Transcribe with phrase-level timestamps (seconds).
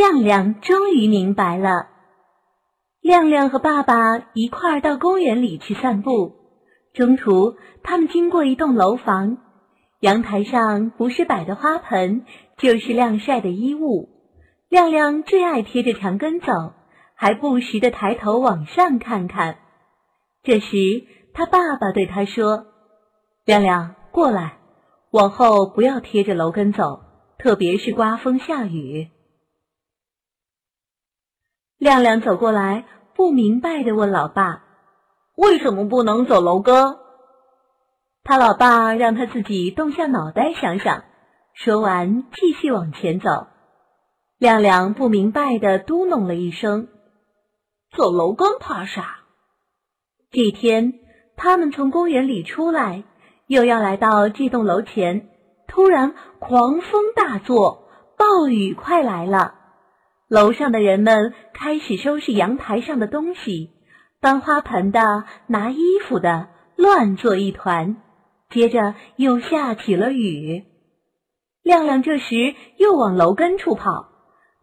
[0.00, 1.88] 亮亮终于明白了。
[3.02, 6.36] 亮亮和爸爸一块儿到公园里去散步，
[6.94, 9.36] 中途他们经过一栋楼房，
[10.00, 12.24] 阳台上不是摆的花盆，
[12.56, 14.08] 就是晾晒的衣物。
[14.70, 16.46] 亮亮最爱贴着墙根走，
[17.14, 19.58] 还不时的抬头往上看看。
[20.42, 20.78] 这时，
[21.34, 22.68] 他爸爸对他说
[23.44, 24.56] ：“亮亮，过来，
[25.10, 27.00] 往后不要贴着楼根走，
[27.38, 29.10] 特别是刮风下雨。”
[31.80, 32.84] 亮亮走过来，
[33.14, 34.64] 不明白的问老爸
[35.34, 36.98] ：“为什么不能走楼根？”
[38.22, 41.04] 他老爸让他自己动下脑袋想想，
[41.54, 43.46] 说完继续往前走。
[44.36, 46.88] 亮亮不明白的嘟哝了一声
[47.96, 49.20] ：“走楼根怕啥？”
[50.30, 50.92] 这天，
[51.34, 53.04] 他们从公园里出来，
[53.46, 55.30] 又要来到这栋楼前，
[55.66, 57.88] 突然狂风大作，
[58.18, 59.54] 暴雨快来了。
[60.30, 63.70] 楼上的人们开始收拾阳台上的东西，
[64.20, 67.96] 搬花盆的、拿衣服的，乱作一团。
[68.48, 70.64] 接着又下起了雨。
[71.64, 74.08] 亮亮这时又往楼根处跑，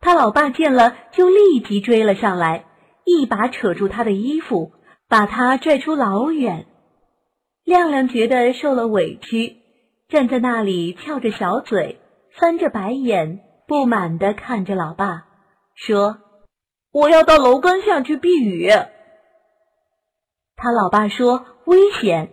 [0.00, 2.66] 他老爸见了就立即追了上来，
[3.04, 4.70] 一把扯住他的衣服，
[5.08, 6.66] 把他拽出老远。
[7.64, 9.56] 亮亮觉得受了委屈，
[10.08, 11.98] 站在那里翘着小嘴，
[12.38, 15.24] 翻着白眼，不满地看着老爸。
[15.76, 16.18] 说
[16.90, 18.68] ：“我要到楼根下去避雨。”
[20.56, 22.32] 他老爸说：“危险。”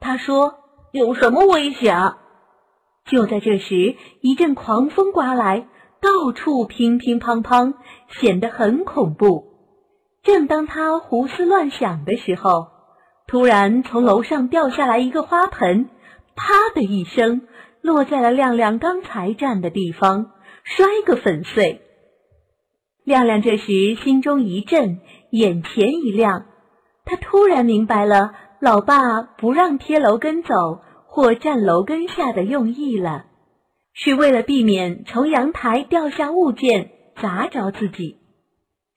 [0.00, 0.54] 他说
[0.90, 1.94] ：“有什么危险？”
[3.04, 5.68] 就在这时，一阵狂风刮来，
[6.00, 7.74] 到处乒乒乓乓，
[8.08, 9.44] 显得很恐怖。
[10.22, 12.68] 正当他胡思乱想的时候，
[13.26, 15.90] 突然从楼上掉下来一个花盆，
[16.34, 17.42] 啪的一声
[17.82, 20.32] 落在了亮亮刚才站的地方，
[20.64, 21.82] 摔个粉碎。
[23.04, 26.46] 亮亮这时心中一震，眼前一亮，
[27.04, 33.24] 他突然明白了老爸不让贴楼根走或站楼根下的用意了，
[33.92, 38.18] 是为了避免从阳台掉下物件砸着自己。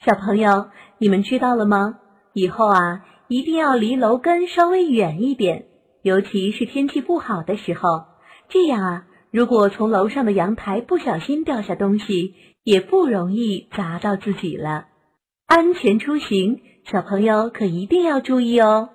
[0.06, 0.67] 小朋友，
[0.97, 2.00] 你们知道了吗？
[2.33, 5.66] 以后啊，一定要离楼根稍微远一点，
[6.01, 8.03] 尤其是天气不好的时候，
[8.50, 12.35] 这样啊，如果从楼上的阳台不小心掉下东西。
[12.63, 14.85] 也不容易砸到自己了。
[15.45, 18.89] 安全出行，小朋友可一定要注意哦。